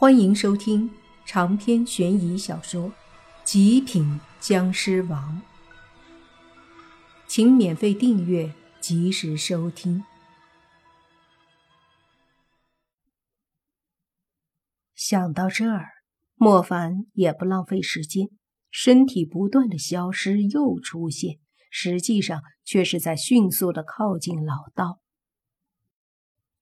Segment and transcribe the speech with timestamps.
[0.00, 0.88] 欢迎收听
[1.26, 2.84] 长篇悬疑小说
[3.42, 5.42] 《极品僵尸王》，
[7.26, 10.04] 请免费订阅，及时收听。
[14.94, 15.88] 想到这儿，
[16.36, 18.28] 莫凡也不浪费时间，
[18.70, 21.40] 身体不断的消失又出现，
[21.72, 25.00] 实际上却是在迅速的靠近老道。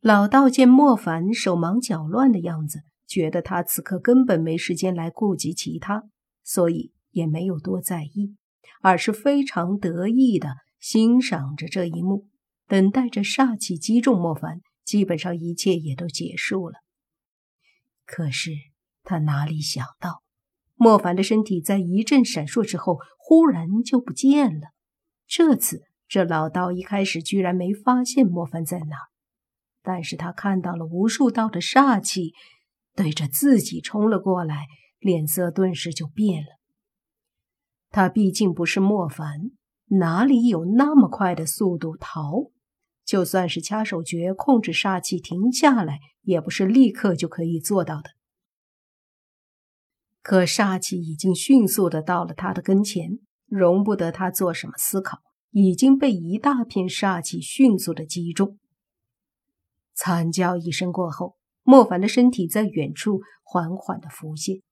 [0.00, 2.80] 老道见莫凡手忙脚乱的样子。
[3.06, 6.04] 觉得他此刻根本没时间来顾及其他，
[6.42, 8.36] 所以也没有多在意，
[8.82, 12.26] 而是非常得意的欣赏着这一幕，
[12.66, 14.60] 等待着煞气击中莫凡。
[14.84, 16.78] 基本上一切也都结束了。
[18.04, 18.52] 可是
[19.02, 20.22] 他哪里想到，
[20.76, 24.68] 莫凡的身体在一阵闪烁之后，忽然就不见了。
[25.26, 28.96] 这次这老道一开始居然没发现莫凡在哪，
[29.82, 32.32] 但是他看到了无数道的煞气。
[32.96, 34.66] 对着自己冲了过来，
[34.98, 36.48] 脸色顿时就变了。
[37.90, 39.52] 他毕竟不是莫凡，
[40.00, 42.50] 哪里有那么快的速度逃？
[43.04, 48.10] 就算是掐手诀控制煞气停下来，也不是立刻就可以做到的。
[50.22, 58.58] 可煞气已经迅速的到了他的跟前，容不得他做什么思考，已经被一大片煞气迅速的击中。
[59.94, 61.35] 惨叫一声过后。
[61.66, 64.62] 莫凡的身体在远处缓缓的浮现，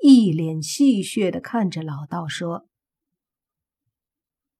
[0.00, 2.66] 一脸戏谑的看着老道说：“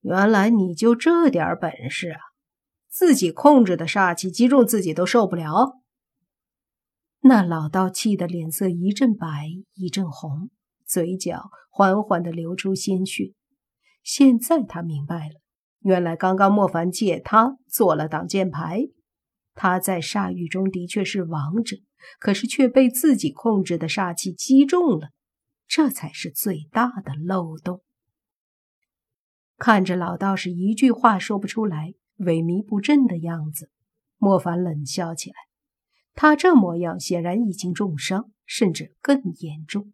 [0.02, 2.20] 原来你就这点本事啊！
[2.90, 5.80] 自己控制的煞气击中自己都受不了。”
[7.24, 10.50] 那老道气得脸色一阵白一阵红，
[10.84, 13.32] 嘴角缓缓的流出鲜血。
[14.02, 15.40] 现在他明白了，
[15.78, 18.90] 原来刚刚莫凡借他做了挡箭牌。
[19.60, 21.78] 他在煞域中的确是王者，
[22.20, 25.10] 可是却被自己控制的煞气击中了，
[25.66, 27.82] 这才是最大的漏洞。
[29.56, 33.72] 看着老道士一句话说不出来、萎靡不振的样子，
[34.16, 35.36] 莫凡冷笑起来。
[36.14, 39.92] 他这模样显然已经重伤，甚至更严重，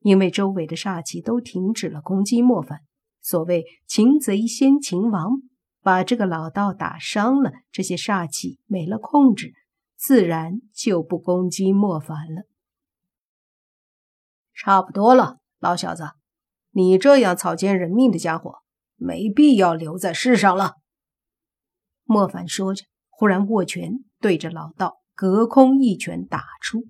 [0.00, 2.80] 因为周围的煞气都停止了攻击莫凡。
[3.22, 5.40] 所谓“擒贼先擒王”。
[5.82, 9.54] 把这个老道打伤了，这些煞气没了控制，
[9.96, 12.42] 自然就不攻击莫凡了。
[14.54, 16.10] 差不多了，老小子，
[16.70, 18.58] 你这样草菅人命的家伙，
[18.96, 20.74] 没必要留在世上了。
[22.04, 26.88] 莫凡说着，忽然握拳对着老道隔空一拳打出，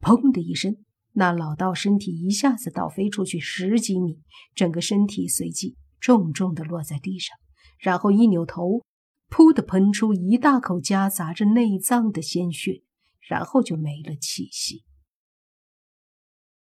[0.00, 0.76] 砰的一声，
[1.12, 4.20] 那老道身体一下子倒飞出去十几米，
[4.54, 7.34] 整个身体随即重重的落在地上。
[7.78, 8.82] 然后一扭头，
[9.28, 12.82] 噗的喷出一大口夹杂着内脏的鲜血，
[13.20, 14.84] 然后就没了气息。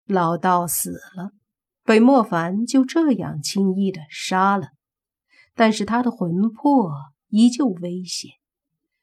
[0.07, 1.33] 老道死了，
[1.83, 4.69] 被莫凡就这样轻易的杀了。
[5.55, 6.91] 但是他的魂魄
[7.29, 8.33] 依旧危险，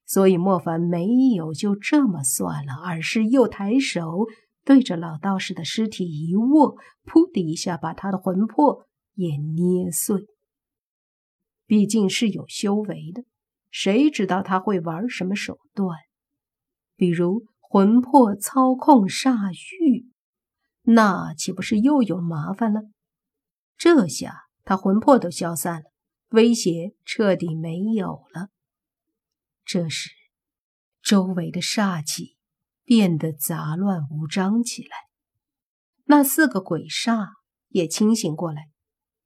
[0.05, 4.27] 所以莫凡没有就这么算了，而是又抬手
[4.65, 6.75] 对着老道士的尸体一握，
[7.05, 8.85] 噗的一下把他的魂魄
[9.15, 10.27] 也捏碎。
[11.71, 13.23] 毕竟是有修为的，
[13.69, 15.97] 谁知道他会玩什么手段？
[16.97, 20.05] 比如魂魄操控煞域，
[20.81, 22.81] 那岂不是又有麻烦了？
[23.77, 25.85] 这下他魂魄都消散了，
[26.31, 28.49] 威胁彻底没有了。
[29.63, 30.09] 这时，
[31.01, 32.35] 周围的煞气
[32.83, 34.89] 变得杂乱无章起来，
[36.03, 37.29] 那四个鬼煞
[37.69, 38.67] 也清醒过来，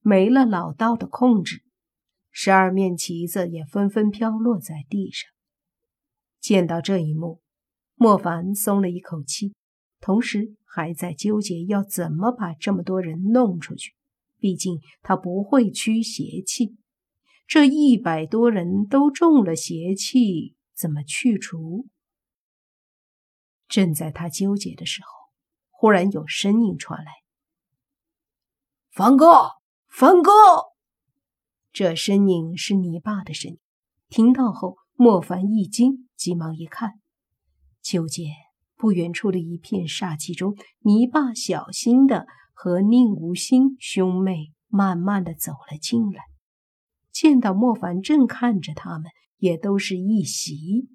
[0.02, 1.65] 没了老道的控制。
[2.38, 5.32] 十二面旗子也纷纷飘落在地上。
[6.42, 7.40] 见到这一幕，
[7.96, 9.54] 莫凡松了一口气，
[10.02, 13.96] 同时还在纠结要怎么把这么多人弄出去。
[14.38, 16.76] 毕竟他不会驱邪气，
[17.48, 21.88] 这一百多人都中了邪气，怎么去除？
[23.70, 25.08] 正在他纠结的时候，
[25.70, 27.12] 忽然有声音传来
[28.92, 29.52] ：“凡哥，
[29.88, 30.32] 凡哥！”
[31.76, 33.60] 这声音是你爸的声音。
[34.08, 37.02] 听到后，莫凡一惊，急忙一看，
[37.82, 38.28] 就见
[38.78, 46.24] 不远处的一片煞气中，你爸小心的和宁无心兄妹慢慢的走了进来。
[47.12, 50.88] 见到莫凡正看着他们，也都是一喜。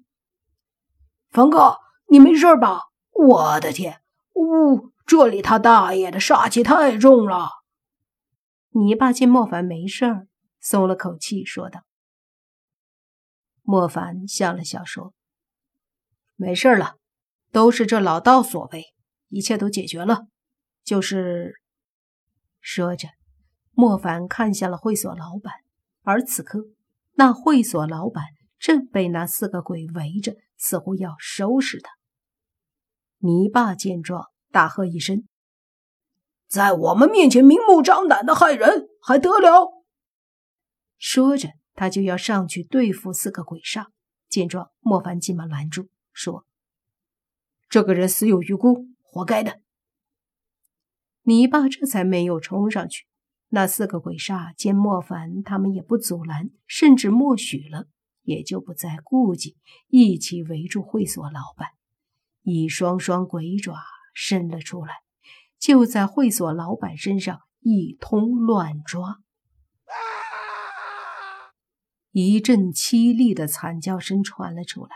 [1.29, 1.75] 凡哥，
[2.07, 2.85] 你没事吧？
[3.11, 4.01] 我的天，
[4.33, 7.49] 呜，这里他大爷的煞气太重了。
[8.71, 10.27] 你爸见莫凡没事儿。
[10.61, 11.83] 松了口气，说道
[13.63, 15.13] ：“莫凡笑了笑，说
[16.37, 16.97] ：‘没事了，
[17.51, 18.85] 都是这老道所为，
[19.29, 20.27] 一切都解决了。
[20.83, 21.59] 就是
[22.59, 23.09] 说着，
[23.71, 25.53] 莫凡看向了会所老板，
[26.03, 26.59] 而此刻，
[27.13, 28.23] 那会所老板
[28.59, 31.91] 正被那四个鬼围着，似乎要收拾他。
[33.17, 35.27] 泥巴见状，大喝一声
[36.47, 39.80] ：“在我们面前明目张胆的害人，还得了！”
[41.13, 43.87] 说着，他就要上去对付四个鬼煞。
[44.29, 46.45] 见状，莫凡急忙拦住，说
[47.67, 49.59] ：“这个人死有余辜，活该的。”
[51.23, 53.07] 你爸这才没有冲上去。
[53.49, 57.87] 那四个鬼煞见莫凡他们也不阻拦，甚至默许了，
[58.21, 59.57] 也就不再顾忌，
[59.89, 61.71] 一起围住会所老板，
[62.43, 63.75] 一双双鬼爪
[64.13, 64.93] 伸了出来，
[65.59, 69.19] 就在会所老板身上一通乱抓。
[72.11, 74.95] 一阵凄厉的惨叫声传了出来，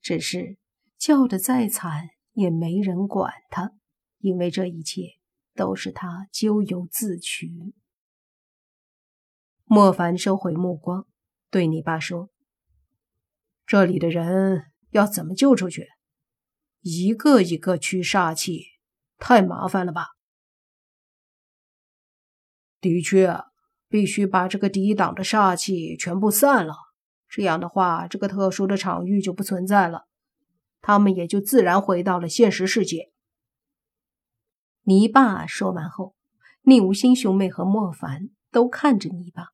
[0.00, 0.58] 只是
[0.96, 3.72] 叫得再惨也没人管他，
[4.18, 5.18] 因为这一切
[5.54, 7.74] 都是他咎由自取。
[9.64, 11.08] 莫凡收回目光，
[11.50, 12.30] 对你爸说
[13.66, 15.88] ：“这里的人要怎么救出去？
[16.82, 18.66] 一个一个驱煞气，
[19.18, 20.06] 太麻烦了吧？”
[22.80, 23.36] 的确。
[23.96, 26.74] 必须把这个抵挡的煞气全部散了，
[27.30, 30.04] 这样的话，这个特殊的场域就不存在了，
[30.82, 33.10] 他们也就自然回到了现实世界。
[34.82, 36.14] 泥巴说完后，
[36.60, 39.46] 宁无心兄妹和莫凡都看着泥巴。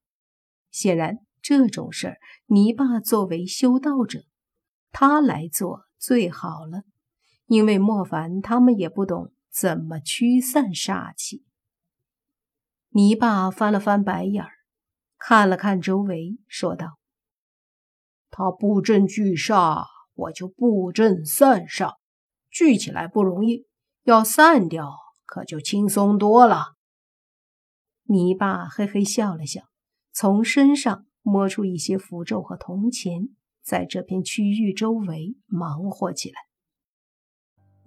[0.72, 2.16] 显然，这种事儿，
[2.46, 4.24] 泥巴作为修道者，
[4.90, 6.82] 他来做最好了，
[7.46, 11.44] 因为莫凡他们也不懂怎么驱散煞气。
[12.94, 14.50] 泥巴翻了翻白眼儿，
[15.16, 16.98] 看了看周围，说道
[18.28, 21.94] ：“他布阵聚煞，我就布阵散煞。
[22.50, 23.66] 聚起来不容易，
[24.02, 24.92] 要散掉
[25.24, 26.74] 可就轻松多了。”
[28.04, 29.62] 泥巴嘿嘿笑了笑，
[30.12, 33.30] 从身上摸出一些符咒和铜钱，
[33.62, 36.34] 在这片区域周围忙活起来。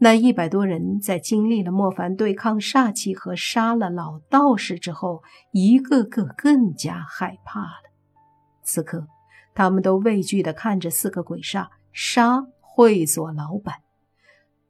[0.05, 7.89] 那一百多人在经历了莫凡对抗煞气和杀了老道士之后，一个个更加害怕了。
[8.61, 9.07] 此刻，
[9.55, 13.77] 他们都畏惧地看着四个鬼煞杀会所老板。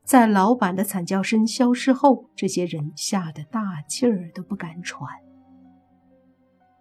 [0.05, 5.05] 在老板的惨叫声消失后，这些人吓得大气儿都不敢喘。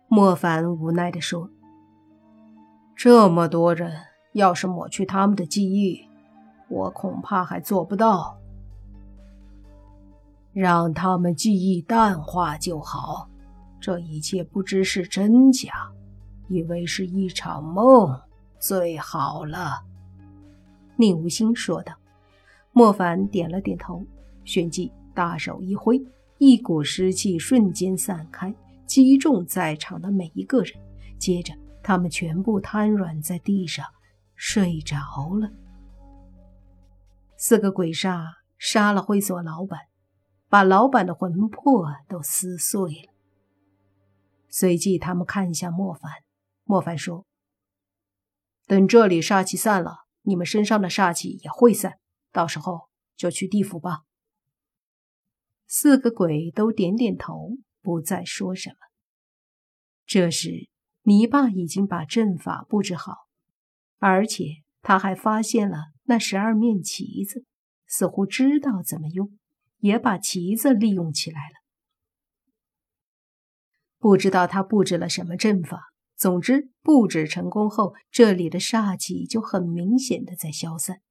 [0.07, 1.51] 莫凡无奈地说
[2.95, 3.91] ：“这么多人，
[4.35, 6.09] 要是抹去他们的记忆……”
[6.71, 8.39] 我恐怕还做不到，
[10.55, 13.29] 让他们记忆淡化就好。
[13.81, 15.91] 这一切不知是真假，
[16.49, 18.19] 以为是一场梦
[18.59, 19.83] 最好了。”
[20.97, 21.93] 宁无心说道。
[22.77, 24.05] 莫凡点了点头，
[24.45, 26.01] 旋即大手一挥，
[26.39, 28.53] 一股湿气瞬间散开，
[28.85, 30.75] 击中在场的每一个人。
[31.17, 31.55] 接着，
[31.85, 33.87] 他们全部瘫软在地上，
[34.35, 34.97] 睡着
[35.41, 35.49] 了。
[37.37, 38.25] 四个鬼煞
[38.59, 39.79] 杀了会所老板，
[40.55, 43.13] 把老板的魂魄都撕碎了。
[44.49, 46.13] 随即，他们看向莫凡。
[46.63, 47.27] 莫凡说
[48.65, 51.99] ：“等这里煞气散了，你们身上的煞气也会散，
[52.31, 54.03] 到时候就去地府吧。”
[55.67, 58.77] 四个鬼都点点头，不再说什么。
[60.07, 60.69] 这时，
[61.03, 63.27] 泥巴已经把阵法布置好，
[63.99, 64.45] 而且
[64.83, 65.79] 他还发现了。
[66.05, 67.45] 那十二面旗子
[67.89, 69.37] 似乎知道怎么用，
[69.85, 71.57] 也把旗子利用起来了。
[73.99, 81.03] 不知道他布置了什么阵法，总之布置成功后，这里的煞气就很明显的在消散。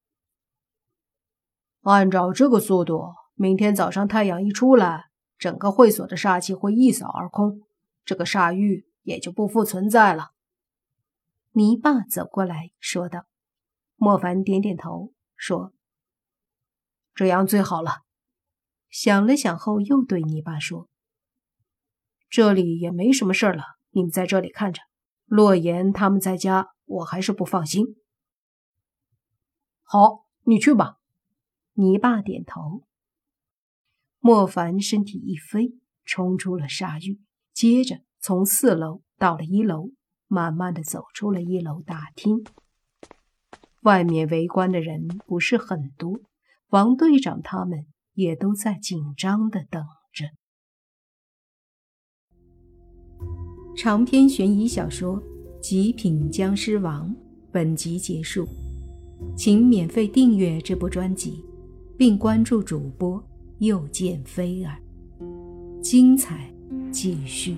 [1.82, 7.62] 按照这个速度，明天早上太阳一出来，整个会所的煞气会一扫而空，
[8.04, 10.32] 这个煞域也就不复存在了。
[11.52, 13.28] 泥巴走过来说道。
[13.96, 15.72] 莫凡点点头，说
[17.14, 18.02] ：“这样最好了。”
[18.94, 20.88] 想了想后，又对泥巴说
[22.30, 24.84] ：“这里也没什么事了，你们在这里看着。
[25.26, 27.96] 洛言他们在家，我还是不放心。
[29.82, 31.00] ”“好，你去吧。”
[31.74, 32.84] 泥巴点头。
[34.20, 35.74] 莫凡身体一飞，
[36.06, 37.20] 冲出了沙域，
[37.52, 39.90] 接着从四楼到了一楼，
[40.28, 42.44] 慢慢的走出了一楼大厅。
[43.82, 46.20] 外面围观的人不是很多，
[46.68, 50.26] 王队长他们也都在紧张的等着。
[53.76, 55.22] 长篇悬疑小说
[55.60, 57.10] 《极品僵尸王》
[57.52, 58.48] 本集结束，
[59.36, 61.44] 请免费订阅这部专辑，
[61.98, 63.22] 并关注主播
[63.60, 64.78] 又见菲儿，
[65.82, 66.54] 精彩
[66.92, 67.58] 继续。